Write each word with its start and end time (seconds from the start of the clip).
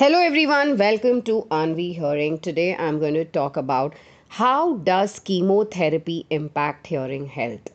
Hello 0.00 0.20
everyone, 0.20 0.76
welcome 0.76 1.22
to 1.22 1.44
Aanvii 1.50 1.96
Hearing. 1.96 2.38
Today 2.38 2.76
I'm 2.76 3.00
going 3.00 3.14
to 3.14 3.24
talk 3.24 3.56
about 3.56 3.96
how 4.28 4.76
does 4.76 5.18
chemotherapy 5.18 6.24
impact 6.30 6.86
hearing 6.86 7.26
health. 7.26 7.72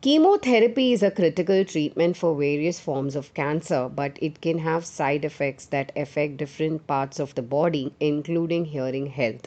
Chemotherapy 0.00 0.92
is 0.92 1.04
a 1.04 1.12
critical 1.12 1.64
treatment 1.64 2.16
for 2.16 2.34
various 2.34 2.80
forms 2.80 3.14
of 3.14 3.32
cancer, 3.34 3.88
but 3.88 4.18
it 4.20 4.40
can 4.40 4.58
have 4.58 4.84
side 4.84 5.24
effects 5.24 5.66
that 5.66 5.92
affect 5.94 6.36
different 6.36 6.84
parts 6.88 7.20
of 7.20 7.32
the 7.36 7.42
body, 7.42 7.94
including 8.00 8.64
hearing 8.64 9.06
health. 9.06 9.46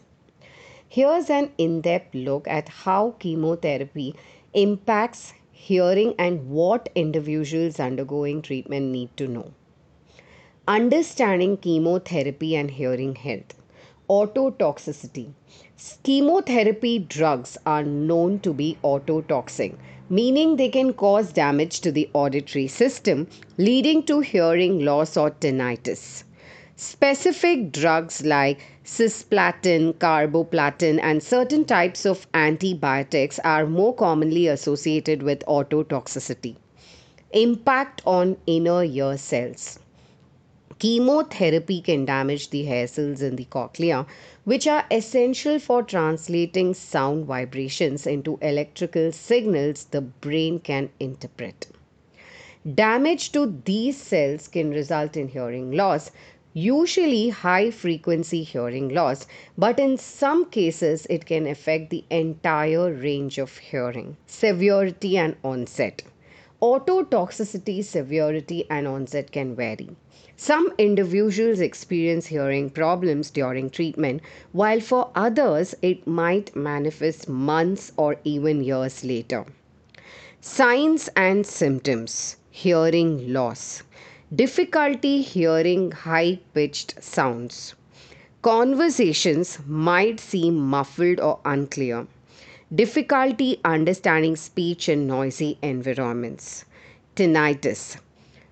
Here's 0.88 1.30
an 1.30 1.52
in 1.58 1.82
depth 1.82 2.16
look 2.16 2.48
at 2.48 2.70
how 2.70 3.16
chemotherapy 3.20 4.16
impacts 4.54 5.34
hearing 5.52 6.16
and 6.18 6.50
what 6.50 6.88
individuals 6.96 7.78
undergoing 7.78 8.42
treatment 8.42 8.86
need 8.86 9.18
to 9.18 9.28
know. 9.28 9.52
Understanding 10.68 11.57
chemotherapy 11.57 12.55
and 12.55 12.70
hearing 12.70 13.16
health. 13.16 13.56
Ototoxicity. 14.10 15.34
Chemotherapy 16.04 17.00
drugs 17.00 17.57
are 17.65 17.84
known 17.84 18.39
to 18.39 18.54
be 18.54 18.78
ototoxic, 18.84 19.75
meaning 20.10 20.57
they 20.57 20.70
can 20.70 20.93
cause 20.93 21.34
damage 21.34 21.79
to 21.82 21.92
the 21.92 22.10
auditory 22.14 22.68
system, 22.68 23.28
leading 23.57 24.04
to 24.04 24.20
hearing 24.20 24.86
loss 24.86 25.18
or 25.18 25.32
tinnitus. 25.32 26.24
Specific 26.76 27.71
drugs 27.71 28.23
like 28.23 28.62
cisplatin, 28.86 29.93
carboplatin, 29.96 31.00
and 31.01 31.23
certain 31.23 31.65
types 31.65 32.06
of 32.06 32.28
antibiotics 32.34 33.39
are 33.39 33.66
more 33.66 33.95
commonly 33.95 34.48
associated 34.48 35.23
with 35.23 35.44
ototoxicity. 35.45 36.56
Impact 37.31 38.02
on 38.06 38.38
inner 38.45 38.84
ear 38.84 39.17
cells. 39.17 39.80
Chemotherapy 40.80 41.81
can 41.81 42.06
damage 42.06 42.50
the 42.50 42.64
hair 42.64 42.88
cells 42.88 43.22
in 43.22 43.36
the 43.36 43.44
cochlea, 43.44 44.06
which 44.45 44.66
are 44.66 44.86
essential 44.89 45.59
for 45.59 45.84
translating 45.84 46.73
sound 46.73 47.26
vibrations 47.26 48.08
into 48.08 48.40
electrical 48.42 49.12
signals 49.12 49.84
the 49.92 50.00
brain 50.00 50.58
can 50.58 50.89
interpret. 50.98 51.67
Damage 52.76 53.34
to 53.34 53.62
these 53.66 53.98
cells 53.98 54.48
can 54.48 54.72
result 54.72 55.17
in 55.17 55.28
hearing 55.28 55.72
loss, 55.72 56.12
usually 56.54 57.30
high 57.30 57.72
frequency 57.72 58.44
hearing 58.44 58.89
loss, 58.89 59.28
but 59.58 59.80
in 59.80 59.98
some 59.98 60.50
cases 60.50 61.06
it 61.09 61.26
can 61.26 61.45
affect 61.45 61.89
the 61.89 62.06
entire 62.09 62.94
range 62.94 63.38
of 63.38 63.58
hearing. 63.58 64.16
Severity 64.28 65.17
and 65.17 65.36
onset. 65.44 66.04
Ototoxicity 66.62 67.82
severity 67.82 68.66
and 68.70 68.86
onset 68.86 69.32
can 69.32 69.56
vary. 69.56 69.92
Some 70.36 70.74
individuals 70.78 71.62
experience 71.62 72.26
hearing 72.28 72.70
problems 72.70 73.30
during 73.32 73.70
treatment, 73.70 74.22
while 74.52 74.82
for 74.82 75.10
others 75.16 75.74
it 75.82 76.06
might 76.06 76.54
manifest 76.58 77.30
months 77.30 77.94
or 77.96 78.18
even 78.26 78.62
years 78.62 79.06
later. 79.06 79.46
Signs 80.42 81.10
and 81.16 81.46
symptoms 81.46 82.36
hearing 82.52 83.32
loss, 83.32 83.84
difficulty 84.36 85.22
hearing 85.22 85.92
high 85.92 86.40
pitched 86.54 87.02
sounds. 87.02 87.73
Conversations 88.42 89.60
might 89.66 90.20
seem 90.20 90.58
muffled 90.58 91.22
or 91.22 91.40
unclear 91.46 92.08
difficulty 92.73 93.59
understanding 93.66 94.36
speech 94.36 94.88
in 94.88 95.08
noisy 95.08 95.58
environments, 95.64 96.66
tinnitus, 97.16 97.98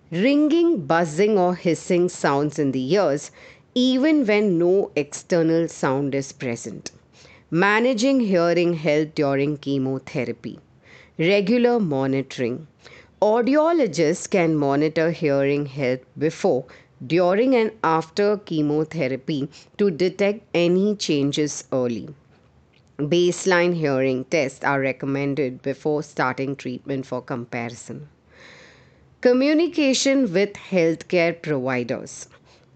ringing, 0.10 0.88
buzzing, 0.88 1.38
or 1.38 1.54
hissing 1.56 2.10
sounds 2.10 2.58
in 2.58 2.72
the 2.72 2.94
ears, 2.94 3.30
even 3.76 4.26
when 4.26 4.58
no 4.58 4.90
external 4.96 5.68
sound 5.68 6.16
is 6.16 6.32
present, 6.32 6.90
managing 7.52 8.20
hearing 8.22 8.74
health 8.74 9.14
during 9.14 9.56
chemotherapy, 9.56 10.60
regular 11.20 11.80
monitoring. 11.80 12.66
Audiologists 13.22 14.28
can 14.28 14.56
monitor 14.56 15.12
hearing 15.12 15.68
health 15.68 16.00
before, 16.18 16.66
during, 17.06 17.56
and 17.56 17.72
after 17.84 18.38
chemotherapy 18.38 19.48
to 19.78 19.92
detect 19.92 20.44
any 20.56 20.96
changes 20.96 21.66
early. 21.72 22.10
Baseline 23.00 23.76
hearing 23.76 24.26
tests 24.26 24.64
are 24.64 24.80
recommended 24.82 25.62
before 25.62 26.02
starting 26.02 26.56
treatment 26.56 27.06
for 27.06 27.22
comparison. 27.22 28.10
Communication 29.22 30.34
with 30.34 30.54
healthcare 30.54 31.40
providers. 31.40 32.28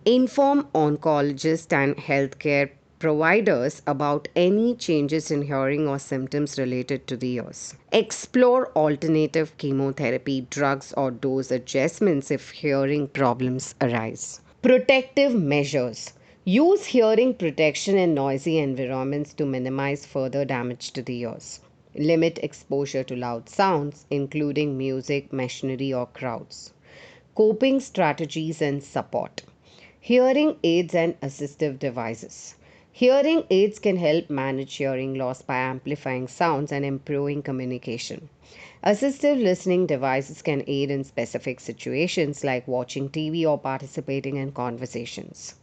Inform 0.05 0.67
oncologists 0.75 1.73
and 1.73 1.97
healthcare 1.97 2.69
providers 2.99 3.81
about 3.87 4.27
any 4.35 4.75
changes 4.75 5.31
in 5.31 5.41
hearing 5.41 5.87
or 5.87 5.97
symptoms 5.97 6.59
related 6.59 7.07
to 7.07 7.17
the 7.17 7.33
ears. 7.37 7.73
Explore 7.91 8.71
alternative 8.75 9.57
chemotherapy 9.57 10.41
drugs 10.51 10.93
or 10.95 11.09
dose 11.09 11.49
adjustments 11.49 12.29
if 12.29 12.51
hearing 12.51 13.07
problems 13.07 13.73
arise. 13.81 14.39
Protective 14.61 15.33
measures. 15.33 16.13
Use 16.43 16.87
hearing 16.87 17.35
protection 17.35 17.99
in 17.99 18.15
noisy 18.15 18.57
environments 18.57 19.31
to 19.31 19.45
minimize 19.45 20.07
further 20.07 20.43
damage 20.43 20.89
to 20.89 21.03
the 21.03 21.19
ears. 21.19 21.59
Limit 21.93 22.39
exposure 22.41 23.03
to 23.03 23.15
loud 23.15 23.47
sounds, 23.47 24.07
including 24.09 24.75
music, 24.75 25.31
machinery, 25.31 25.93
or 25.93 26.07
crowds. 26.07 26.73
Coping 27.35 27.79
strategies 27.79 28.59
and 28.59 28.81
support. 28.81 29.43
Hearing 29.99 30.55
aids 30.63 30.95
and 30.95 31.19
assistive 31.21 31.77
devices. 31.77 32.55
Hearing 32.91 33.43
aids 33.51 33.77
can 33.77 33.97
help 33.97 34.27
manage 34.31 34.77
hearing 34.77 35.13
loss 35.13 35.43
by 35.43 35.57
amplifying 35.57 36.27
sounds 36.27 36.71
and 36.71 36.83
improving 36.83 37.43
communication. 37.43 38.29
Assistive 38.83 39.39
listening 39.39 39.85
devices 39.85 40.41
can 40.41 40.63
aid 40.65 40.89
in 40.89 41.03
specific 41.03 41.59
situations 41.59 42.43
like 42.43 42.67
watching 42.67 43.09
TV 43.09 43.45
or 43.47 43.59
participating 43.59 44.37
in 44.37 44.51
conversations. 44.51 45.53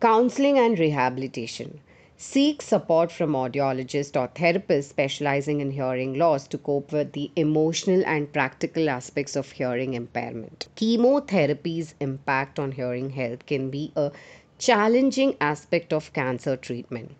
Counseling 0.00 0.60
and 0.60 0.78
rehabilitation. 0.78 1.80
Seek 2.16 2.62
support 2.62 3.10
from 3.10 3.32
audiologists 3.32 4.14
or 4.14 4.28
therapists 4.28 4.90
specializing 4.90 5.60
in 5.60 5.72
hearing 5.72 6.14
loss 6.14 6.46
to 6.46 6.56
cope 6.56 6.92
with 6.92 7.14
the 7.14 7.32
emotional 7.34 8.04
and 8.06 8.32
practical 8.32 8.88
aspects 8.88 9.34
of 9.34 9.50
hearing 9.50 9.94
impairment. 9.94 10.68
Chemotherapy's 10.76 11.96
impact 11.98 12.60
on 12.60 12.70
hearing 12.70 13.10
health 13.10 13.44
can 13.46 13.70
be 13.70 13.92
a 13.96 14.12
challenging 14.56 15.34
aspect 15.40 15.92
of 15.92 16.12
cancer 16.12 16.56
treatment. 16.56 17.16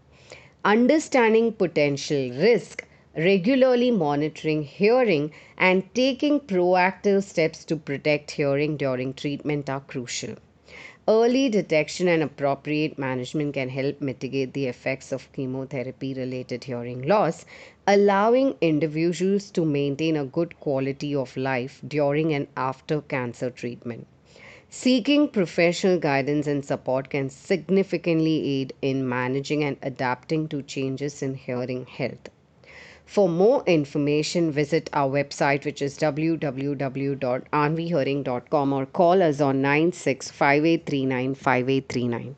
Understanding 0.64 1.52
potential 1.54 2.30
risk, 2.30 2.86
regularly 3.16 3.90
monitoring 3.90 4.62
hearing, 4.62 5.32
and 5.56 5.82
taking 5.96 6.38
proactive 6.38 7.24
steps 7.24 7.64
to 7.64 7.74
protect 7.74 8.30
hearing 8.30 8.76
during 8.76 9.14
treatment 9.14 9.68
are 9.68 9.80
crucial. 9.80 10.36
Early 11.08 11.48
detection 11.48 12.06
and 12.06 12.22
appropriate 12.22 12.98
management 12.98 13.54
can 13.54 13.70
help 13.70 14.02
mitigate 14.02 14.52
the 14.52 14.66
effects 14.66 15.10
of 15.10 15.32
chemotherapy 15.32 16.12
related 16.12 16.64
hearing 16.64 17.00
loss, 17.00 17.46
allowing 17.86 18.56
individuals 18.60 19.50
to 19.52 19.64
maintain 19.64 20.18
a 20.18 20.26
good 20.26 20.60
quality 20.60 21.14
of 21.14 21.34
life 21.34 21.80
during 21.88 22.34
and 22.34 22.46
after 22.58 23.00
cancer 23.00 23.48
treatment. 23.48 24.06
Seeking 24.68 25.28
professional 25.28 25.98
guidance 25.98 26.46
and 26.46 26.62
support 26.62 27.08
can 27.08 27.30
significantly 27.30 28.60
aid 28.60 28.74
in 28.82 29.08
managing 29.08 29.64
and 29.64 29.78
adapting 29.80 30.46
to 30.48 30.60
changes 30.62 31.22
in 31.22 31.36
hearing 31.36 31.86
health. 31.86 32.28
For 33.08 33.26
more 33.26 33.62
information, 33.66 34.52
visit 34.52 34.90
our 34.92 35.08
website, 35.10 35.64
which 35.64 35.80
is 35.80 35.96
www.aanviihearing.com, 35.98 38.72
or 38.74 38.84
call 38.84 39.22
us 39.22 39.40
on 39.40 39.62
9658395839. 39.62 42.34